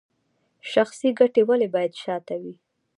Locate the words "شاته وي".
2.01-2.53